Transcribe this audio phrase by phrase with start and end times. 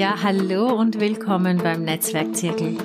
[0.00, 2.78] Ja, hallo und willkommen beim Netzwerkzirkel.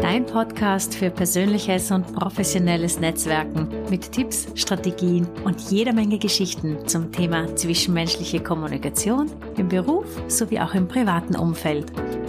[0.00, 7.10] Dein Podcast für persönliches und professionelles Netzwerken mit Tipps, Strategien und jeder Menge Geschichten zum
[7.10, 11.86] Thema zwischenmenschliche Kommunikation im Beruf sowie auch im privaten Umfeld.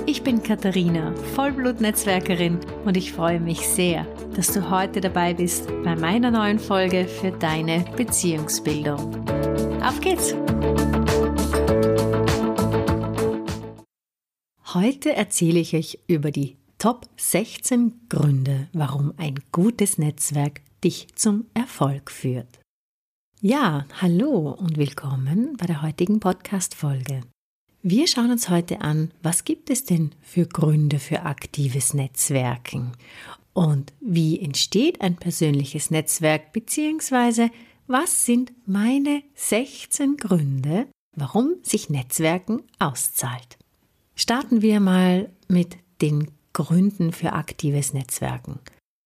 [0.08, 5.96] Ich bin Katharina, Vollblut-Netzwerkerin und ich freue mich sehr, dass du heute dabei bist bei
[5.96, 9.14] meiner neuen Folge für deine Beziehungsbildung.
[9.84, 10.34] Auf geht's!
[14.76, 21.48] Heute erzähle ich euch über die Top 16 Gründe, warum ein gutes Netzwerk dich zum
[21.56, 22.60] Erfolg führt.
[23.42, 27.22] Ja, hallo und willkommen bei der heutigen Podcast-Folge.
[27.82, 32.92] Wir schauen uns heute an, was gibt es denn für Gründe für aktives Netzwerken
[33.54, 37.50] und wie entsteht ein persönliches Netzwerk beziehungsweise
[37.88, 43.59] was sind meine 16 Gründe, warum sich Netzwerken auszahlt.
[44.20, 48.60] Starten wir mal mit den Gründen für aktives Netzwerken.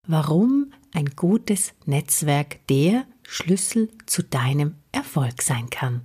[0.08, 6.02] Warum ein gutes Netzwerk der Schlüssel zu deinem Erfolg sein kann.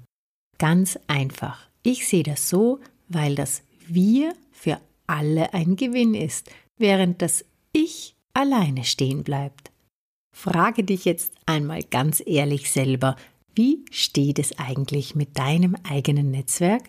[0.59, 1.69] Ganz einfach.
[1.81, 8.15] Ich sehe das so, weil das Wir für alle ein Gewinn ist, während das Ich
[8.35, 9.71] alleine stehen bleibt.
[10.37, 13.15] Frage dich jetzt einmal ganz ehrlich selber,
[13.55, 16.83] wie steht es eigentlich mit deinem eigenen Netzwerk?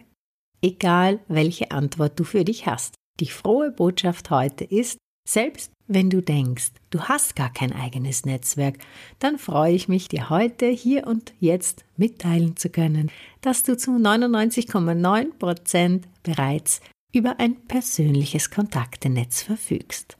[0.62, 2.94] Egal welche Antwort du für dich hast.
[3.20, 8.78] Die frohe Botschaft heute ist, selbst wenn du denkst, du hast gar kein eigenes Netzwerk,
[9.19, 13.92] dann freue ich mich, dir heute, hier und jetzt mitteilen zu können, dass du zu
[13.92, 16.80] 99,9 Prozent bereits
[17.12, 20.17] über ein persönliches Kontaktenetz verfügst.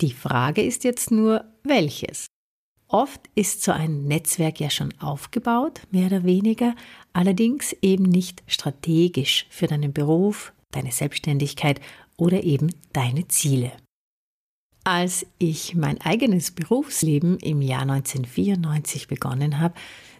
[0.00, 2.26] Die Frage ist jetzt nur, welches?
[2.92, 6.74] Oft ist so ein Netzwerk ja schon aufgebaut, mehr oder weniger,
[7.12, 11.80] allerdings eben nicht strategisch für deinen Beruf, deine Selbstständigkeit
[12.16, 13.70] oder eben deine Ziele.
[14.82, 19.74] Als ich mein eigenes Berufsleben im Jahr 1994 begonnen habe,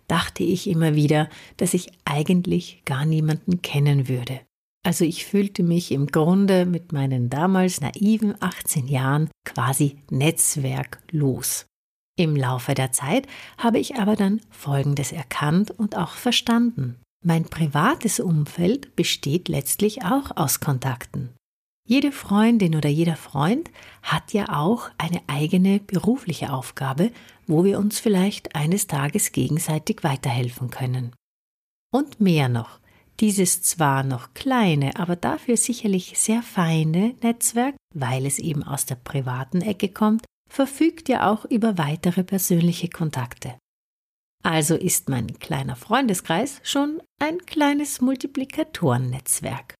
[0.06, 4.40] dachte ich immer wieder, dass ich eigentlich gar niemanden kennen würde.
[4.86, 11.66] Also ich fühlte mich im Grunde mit meinen damals naiven 18 Jahren quasi netzwerklos.
[12.20, 13.26] Im Laufe der Zeit
[13.56, 17.00] habe ich aber dann Folgendes erkannt und auch verstanden.
[17.24, 21.30] Mein privates Umfeld besteht letztlich auch aus Kontakten.
[21.88, 23.70] Jede Freundin oder jeder Freund
[24.02, 27.10] hat ja auch eine eigene berufliche Aufgabe,
[27.46, 31.14] wo wir uns vielleicht eines Tages gegenseitig weiterhelfen können.
[31.90, 32.80] Und mehr noch,
[33.20, 38.96] dieses zwar noch kleine, aber dafür sicherlich sehr feine Netzwerk, weil es eben aus der
[38.96, 43.54] privaten Ecke kommt, verfügt ja auch über weitere persönliche Kontakte.
[44.42, 49.74] Also ist mein kleiner Freundeskreis schon ein kleines Multiplikatorennetzwerk.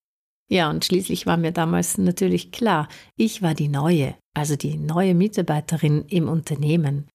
[0.49, 5.15] Ja, und schließlich war mir damals natürlich klar, ich war die neue, also die neue
[5.15, 7.07] Mitarbeiterin im Unternehmen.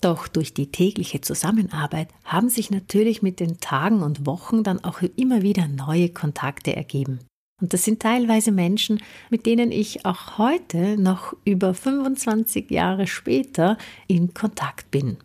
[0.00, 5.02] Doch durch die tägliche Zusammenarbeit haben sich natürlich mit den Tagen und Wochen dann auch
[5.02, 7.20] immer wieder neue Kontakte ergeben.
[7.64, 13.78] Und das sind teilweise Menschen, mit denen ich auch heute noch über 25 Jahre später
[14.06, 15.16] in Kontakt bin.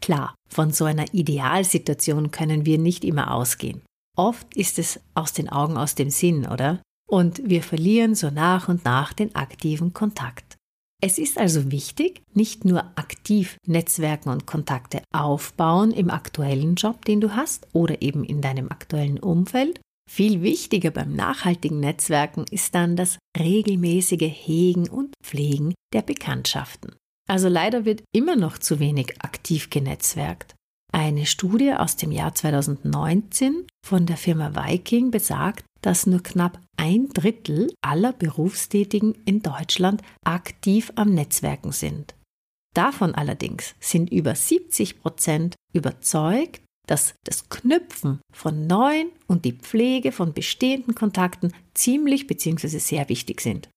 [0.00, 3.82] Klar, von so einer Idealsituation können wir nicht immer ausgehen.
[4.16, 6.80] Oft ist es aus den Augen, aus dem Sinn, oder?
[7.10, 10.54] Und wir verlieren so nach und nach den aktiven Kontakt.
[11.02, 17.20] Es ist also wichtig, nicht nur aktiv Netzwerken und Kontakte aufbauen im aktuellen Job, den
[17.20, 19.80] du hast oder eben in deinem aktuellen Umfeld,
[20.10, 26.94] viel wichtiger beim nachhaltigen Netzwerken ist dann das regelmäßige Hegen und Pflegen der Bekanntschaften.
[27.28, 30.54] Also leider wird immer noch zu wenig aktiv genetzwerkt.
[30.92, 37.08] Eine Studie aus dem Jahr 2019 von der Firma Viking besagt, dass nur knapp ein
[37.08, 42.14] Drittel aller Berufstätigen in Deutschland aktiv am Netzwerken sind.
[42.74, 50.12] Davon allerdings sind über 70 Prozent überzeugt, dass das Knüpfen von neuen und die Pflege
[50.12, 52.78] von bestehenden Kontakten ziemlich bzw.
[52.78, 53.68] sehr wichtig sind.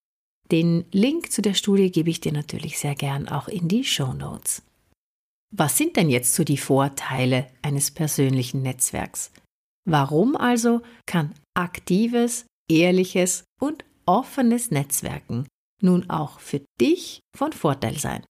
[0.51, 4.13] Den Link zu der Studie gebe ich dir natürlich sehr gern auch in die Show
[4.13, 4.61] Notes.
[5.51, 9.31] Was sind denn jetzt so die Vorteile eines persönlichen Netzwerks?
[9.87, 15.47] Warum also kann aktives, ehrliches und offenes Netzwerken
[15.81, 18.25] nun auch für dich von Vorteil sein?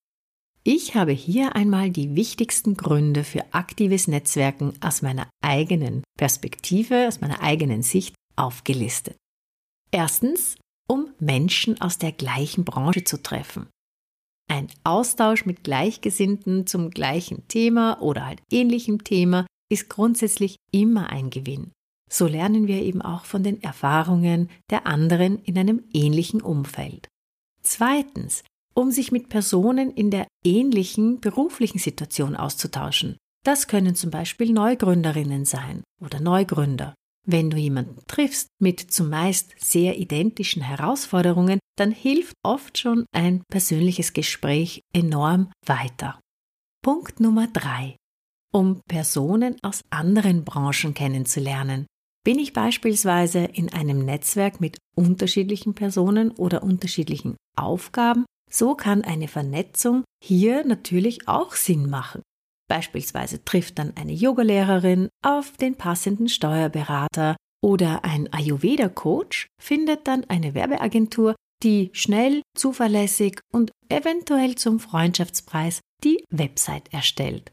[0.68, 7.20] Ich habe hier einmal die wichtigsten Gründe für aktives Netzwerken aus meiner eigenen Perspektive, aus
[7.20, 9.16] meiner eigenen Sicht aufgelistet.
[9.92, 10.56] Erstens,
[10.88, 13.68] um Menschen aus der gleichen Branche zu treffen.
[14.50, 21.30] Ein Austausch mit Gleichgesinnten zum gleichen Thema oder halt ähnlichem Thema ist grundsätzlich immer ein
[21.30, 21.70] Gewinn.
[22.10, 27.06] So lernen wir eben auch von den Erfahrungen der anderen in einem ähnlichen Umfeld.
[27.62, 28.42] Zweitens,
[28.76, 33.16] um sich mit Personen in der ähnlichen beruflichen Situation auszutauschen.
[33.44, 36.94] Das können zum Beispiel Neugründerinnen sein oder Neugründer.
[37.26, 44.12] Wenn du jemanden triffst mit zumeist sehr identischen Herausforderungen, dann hilft oft schon ein persönliches
[44.12, 46.20] Gespräch enorm weiter.
[46.82, 47.96] Punkt Nummer drei:
[48.52, 51.86] Um Personen aus anderen Branchen kennenzulernen.
[52.24, 59.28] Bin ich beispielsweise in einem Netzwerk mit unterschiedlichen Personen oder unterschiedlichen Aufgaben, so kann eine
[59.28, 62.22] Vernetzung hier natürlich auch Sinn machen.
[62.68, 70.54] Beispielsweise trifft dann eine Yogalehrerin auf den passenden Steuerberater oder ein Ayurveda-Coach findet dann eine
[70.54, 77.52] Werbeagentur, die schnell, zuverlässig und eventuell zum Freundschaftspreis die Website erstellt.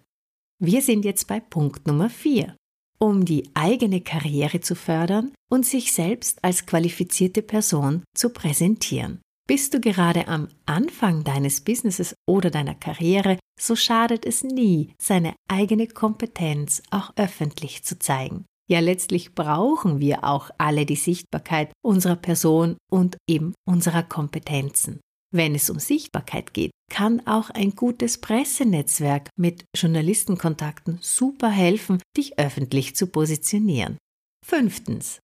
[0.60, 2.56] Wir sind jetzt bei Punkt Nummer 4
[3.04, 9.19] um die eigene Karriere zu fördern und sich selbst als qualifizierte Person zu präsentieren.
[9.45, 15.36] Bist du gerade am Anfang deines Businesses oder deiner Karriere, so schadet es nie, seine
[15.50, 18.45] eigene Kompetenz auch öffentlich zu zeigen.
[18.69, 25.01] Ja, letztlich brauchen wir auch alle die Sichtbarkeit unserer Person und eben unserer Kompetenzen.
[25.36, 32.39] Wenn es um Sichtbarkeit geht, kann auch ein gutes Pressenetzwerk mit Journalistenkontakten super helfen, dich
[32.39, 33.98] öffentlich zu positionieren.
[34.46, 35.19] Fünftens.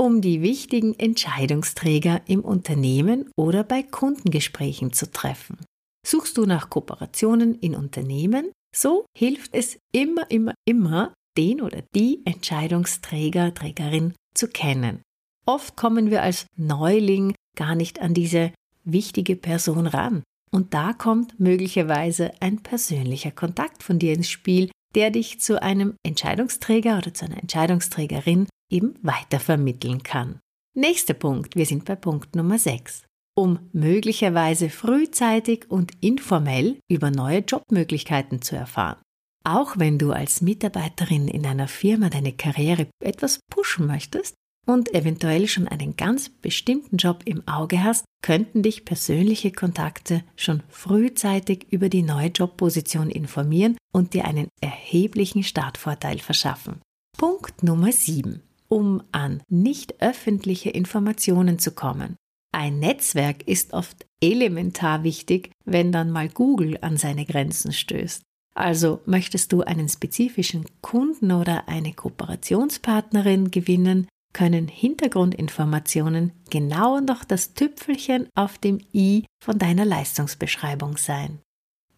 [0.00, 5.58] Um die wichtigen Entscheidungsträger im Unternehmen oder bei Kundengesprächen zu treffen.
[6.04, 12.22] Suchst du nach Kooperationen in Unternehmen, so hilft es immer, immer, immer, den oder die
[12.24, 15.00] Entscheidungsträger, Trägerin zu kennen.
[15.46, 18.52] Oft kommen wir als Neuling gar nicht an diese
[18.84, 20.22] wichtige Person ran.
[20.50, 25.94] Und da kommt möglicherweise ein persönlicher Kontakt von dir ins Spiel, der dich zu einem
[26.04, 30.40] Entscheidungsträger oder zu einer Entscheidungsträgerin eben weitervermitteln kann.
[30.76, 33.04] Nächster Punkt, wir sind bei Punkt Nummer 6.
[33.36, 39.00] Um möglicherweise frühzeitig und informell über neue Jobmöglichkeiten zu erfahren.
[39.44, 44.34] Auch wenn du als Mitarbeiterin in einer Firma deine Karriere etwas pushen möchtest,
[44.66, 50.62] und eventuell schon einen ganz bestimmten Job im Auge hast, könnten dich persönliche Kontakte schon
[50.68, 56.80] frühzeitig über die neue Jobposition informieren und dir einen erheblichen Startvorteil verschaffen.
[57.16, 58.42] Punkt Nummer 7.
[58.68, 62.16] Um an nicht öffentliche Informationen zu kommen.
[62.52, 68.22] Ein Netzwerk ist oft elementar wichtig, wenn dann mal Google an seine Grenzen stößt.
[68.56, 77.54] Also möchtest du einen spezifischen Kunden oder eine Kooperationspartnerin gewinnen, können Hintergrundinformationen genau noch das
[77.54, 81.40] Tüpfelchen auf dem i von deiner Leistungsbeschreibung sein.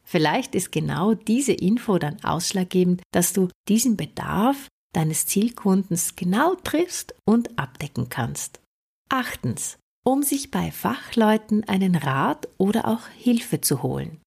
[0.04, 7.14] Vielleicht ist genau diese Info dann ausschlaggebend, dass du diesen Bedarf deines Zielkundens genau triffst
[7.24, 8.60] und abdecken kannst.
[9.08, 14.20] Achtens, um sich bei Fachleuten einen Rat oder auch Hilfe zu holen.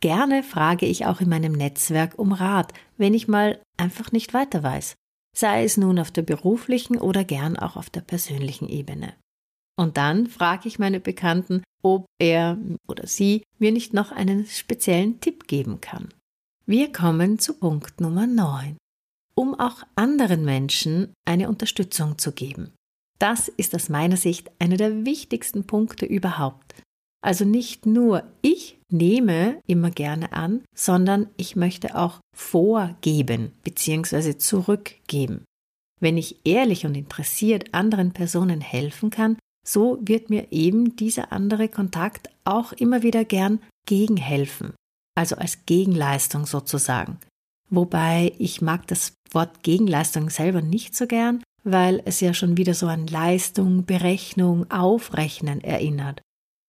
[0.00, 4.62] Gerne frage ich auch in meinem Netzwerk um Rat, wenn ich mal einfach nicht weiter
[4.62, 4.94] weiß
[5.36, 9.14] sei es nun auf der beruflichen oder gern auch auf der persönlichen Ebene.
[9.78, 15.20] Und dann frage ich meine Bekannten, ob er oder sie mir nicht noch einen speziellen
[15.20, 16.08] Tipp geben kann.
[16.64, 18.76] Wir kommen zu Punkt Nummer 9.
[19.34, 22.72] Um auch anderen Menschen eine Unterstützung zu geben.
[23.18, 26.74] Das ist aus meiner Sicht einer der wichtigsten Punkte überhaupt.
[27.26, 34.38] Also nicht nur ich nehme immer gerne an, sondern ich möchte auch vorgeben bzw.
[34.38, 35.44] zurückgeben.
[36.00, 41.68] Wenn ich ehrlich und interessiert anderen Personen helfen kann, so wird mir eben dieser andere
[41.68, 44.74] Kontakt auch immer wieder gern gegenhelfen,
[45.16, 47.18] also als Gegenleistung sozusagen.
[47.68, 52.74] Wobei ich mag das Wort Gegenleistung selber nicht so gern, weil es ja schon wieder
[52.74, 56.22] so an Leistung, Berechnung, Aufrechnen erinnert.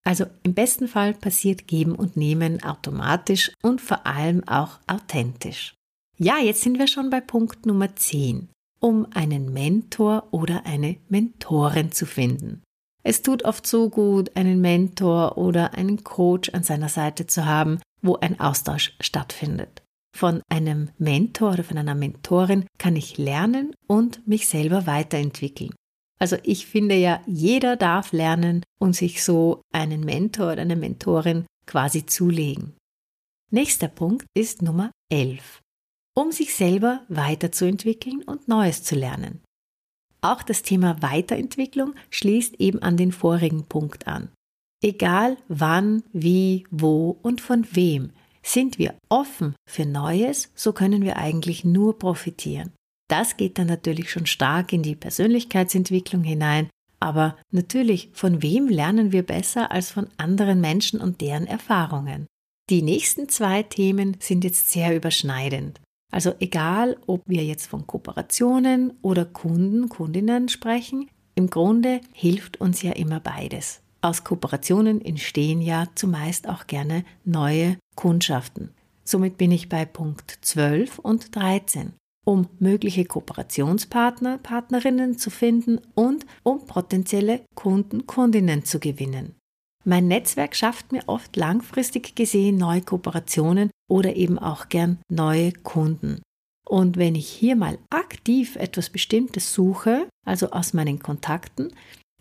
[0.07, 5.75] Also im besten Fall passiert Geben und Nehmen automatisch und vor allem auch authentisch.
[6.17, 8.47] Ja, jetzt sind wir schon bei Punkt Nummer 10,
[8.79, 12.63] um einen Mentor oder eine Mentorin zu finden.
[13.03, 17.81] Es tut oft so gut, einen Mentor oder einen Coach an seiner Seite zu haben,
[18.01, 19.83] wo ein Austausch stattfindet.
[20.15, 25.71] Von einem Mentor oder von einer Mentorin kann ich lernen und mich selber weiterentwickeln.
[26.19, 31.45] Also ich finde ja, jeder darf lernen und sich so einen Mentor oder eine Mentorin
[31.65, 32.73] quasi zulegen.
[33.51, 35.61] Nächster Punkt ist Nummer 11.
[36.15, 39.41] Um sich selber weiterzuentwickeln und Neues zu lernen.
[40.21, 44.29] Auch das Thema Weiterentwicklung schließt eben an den vorigen Punkt an.
[44.83, 48.11] Egal wann, wie, wo und von wem,
[48.43, 52.71] sind wir offen für Neues, so können wir eigentlich nur profitieren.
[53.07, 59.11] Das geht dann natürlich schon stark in die Persönlichkeitsentwicklung hinein, aber natürlich, von wem lernen
[59.11, 62.27] wir besser als von anderen Menschen und deren Erfahrungen?
[62.69, 65.79] Die nächsten zwei Themen sind jetzt sehr überschneidend.
[66.11, 72.81] Also egal, ob wir jetzt von Kooperationen oder Kunden, Kundinnen sprechen, im Grunde hilft uns
[72.81, 73.81] ja immer beides.
[74.01, 78.71] Aus Kooperationen entstehen ja zumeist auch gerne neue Kundschaften.
[79.03, 81.93] Somit bin ich bei Punkt 12 und 13
[82.27, 89.35] um mögliche Kooperationspartner, Partnerinnen zu finden und um potenzielle Kunden, Kundinnen zu gewinnen.
[89.85, 96.21] Mein Netzwerk schafft mir oft langfristig gesehen neue Kooperationen oder eben auch gern neue Kunden.
[96.67, 101.71] Und wenn ich hier mal aktiv etwas Bestimmtes suche, also aus meinen Kontakten,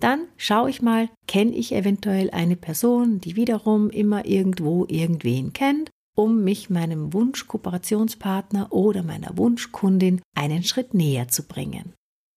[0.01, 5.91] dann schaue ich mal, kenne ich eventuell eine Person, die wiederum immer irgendwo irgendwen kennt
[6.17, 11.93] um mich meinem Wunsch-Kooperationspartner oder meiner Wunschkundin einen Schritt näher zu bringen.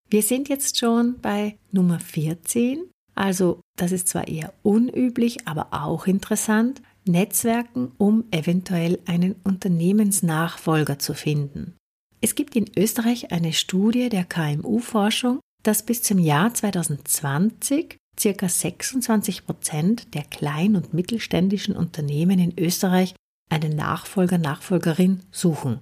[0.09, 2.83] Wir sind jetzt schon bei Nummer 14,
[3.15, 11.13] also das ist zwar eher unüblich, aber auch interessant, Netzwerken, um eventuell einen Unternehmensnachfolger zu
[11.13, 11.75] finden.
[12.21, 19.45] Es gibt in Österreich eine Studie der KMU-Forschung, dass bis zum Jahr 2020 circa 26
[19.45, 23.15] Prozent der klein- und mittelständischen Unternehmen in Österreich
[23.49, 25.79] einen Nachfolger, Nachfolgerin suchen.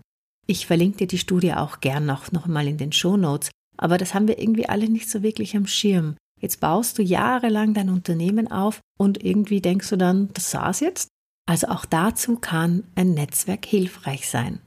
[0.47, 3.97] Ich verlinke dir die Studie auch gern noch, noch mal in den Show Notes, aber
[3.97, 6.15] das haben wir irgendwie alle nicht so wirklich am Schirm.
[6.39, 11.09] Jetzt baust du jahrelang dein Unternehmen auf und irgendwie denkst du dann, das war's jetzt?
[11.47, 14.61] Also auch dazu kann ein Netzwerk hilfreich sein.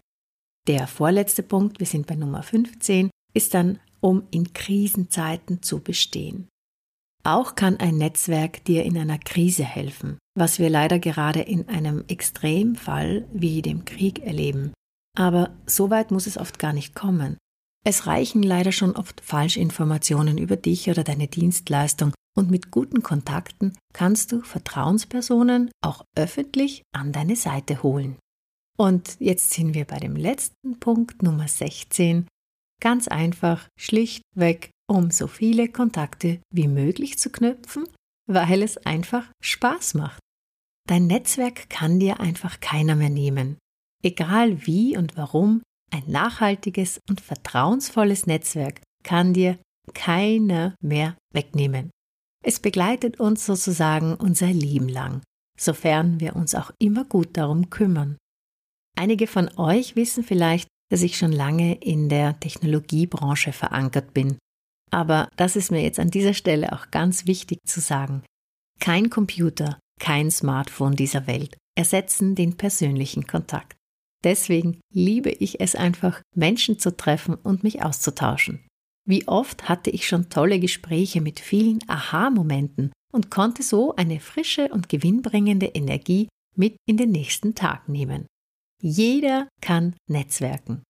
[0.66, 6.48] Der vorletzte Punkt, wir sind bei Nummer 15, ist dann, um in Krisenzeiten zu bestehen.
[7.22, 12.04] Auch kann ein Netzwerk dir in einer Krise helfen, was wir leider gerade in einem
[12.08, 14.72] Extremfall wie dem Krieg erleben.
[15.16, 17.36] Aber so weit muss es oft gar nicht kommen.
[17.84, 23.76] Es reichen leider schon oft Falschinformationen über dich oder deine Dienstleistung und mit guten Kontakten
[23.92, 28.16] kannst du Vertrauenspersonen auch öffentlich an deine Seite holen.
[28.78, 32.26] Und jetzt sind wir bei dem letzten Punkt Nummer 16.
[32.80, 37.86] Ganz einfach, schlichtweg um so viele Kontakte wie möglich zu knüpfen,
[38.28, 40.18] weil es einfach Spaß macht.
[40.88, 43.56] Dein Netzwerk kann dir einfach keiner mehr nehmen.
[44.02, 49.58] Egal wie und warum, ein nachhaltiges und vertrauensvolles Netzwerk kann dir
[49.94, 51.90] keiner mehr wegnehmen.
[52.44, 55.22] Es begleitet uns sozusagen unser Leben lang,
[55.58, 58.16] sofern wir uns auch immer gut darum kümmern.
[58.98, 64.38] Einige von euch wissen vielleicht, dass ich schon lange in der Technologiebranche verankert bin
[64.90, 68.22] aber das ist mir jetzt an dieser Stelle auch ganz wichtig zu sagen.
[68.80, 73.76] Kein Computer, kein Smartphone dieser Welt ersetzen den persönlichen Kontakt.
[74.22, 78.66] Deswegen liebe ich es einfach, Menschen zu treffen und mich auszutauschen.
[79.06, 84.68] Wie oft hatte ich schon tolle Gespräche mit vielen Aha-Momenten und konnte so eine frische
[84.68, 88.26] und gewinnbringende Energie mit in den nächsten Tag nehmen.
[88.82, 90.82] Jeder kann Netzwerken.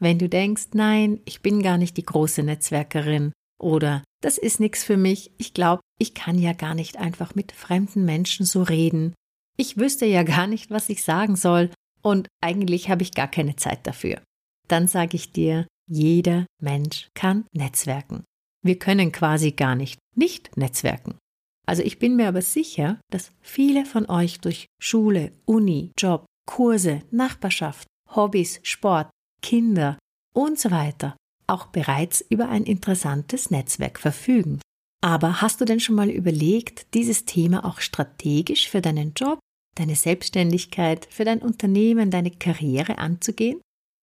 [0.00, 4.84] Wenn du denkst, nein, ich bin gar nicht die große Netzwerkerin, oder das ist nichts
[4.84, 9.14] für mich, ich glaube, ich kann ja gar nicht einfach mit fremden Menschen so reden.
[9.56, 11.70] Ich wüsste ja gar nicht, was ich sagen soll
[12.02, 14.20] und eigentlich habe ich gar keine Zeit dafür.
[14.68, 18.24] Dann sage ich dir, jeder Mensch kann netzwerken.
[18.64, 21.18] Wir können quasi gar nicht nicht netzwerken.
[21.66, 27.02] Also ich bin mir aber sicher, dass viele von euch durch Schule, Uni, Job, Kurse,
[27.10, 29.10] Nachbarschaft, Hobbys, Sport,
[29.42, 29.98] Kinder
[30.34, 31.16] und so weiter
[31.52, 34.60] auch bereits über ein interessantes Netzwerk verfügen.
[35.04, 39.38] Aber hast du denn schon mal überlegt, dieses Thema auch strategisch für deinen Job,
[39.76, 43.60] deine Selbstständigkeit, für dein Unternehmen, deine Karriere anzugehen?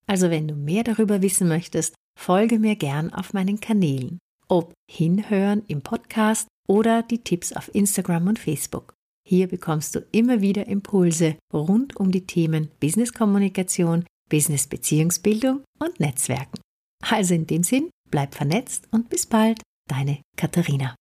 [0.08, 5.64] Also wenn du mehr darüber wissen möchtest, folge mir gern auf meinen Kanälen, ob hinhören
[5.68, 8.94] im Podcast oder die Tipps auf Instagram und Facebook.
[9.26, 16.00] Hier bekommst du immer wieder Impulse rund um die Themen Business Kommunikation, Business Beziehungsbildung und
[16.00, 16.60] Netzwerken.
[17.08, 20.96] Also in dem Sinn, bleib vernetzt und bis bald, deine Katharina.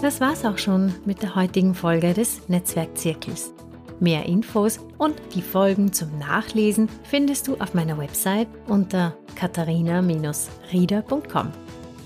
[0.00, 3.52] Das war's auch schon mit der heutigen Folge des Netzwerkzirkels.
[4.00, 11.50] Mehr Infos und die Folgen zum Nachlesen findest du auf meiner Website unter katharina-rieder.com.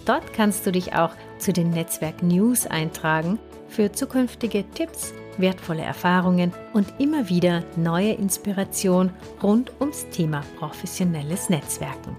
[0.06, 6.52] Dort kannst du dich auch zu den Netzwerk News eintragen für zukünftige Tipps wertvolle Erfahrungen
[6.72, 9.10] und immer wieder neue Inspiration
[9.42, 12.16] rund ums Thema professionelles Netzwerken.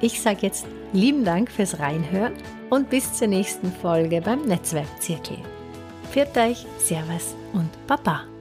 [0.00, 2.34] Ich sage jetzt lieben Dank fürs Reinhören
[2.70, 5.38] und bis zur nächsten Folge beim Netzwerkzirkel.
[6.10, 8.33] Pfiat euch, Servus und Baba.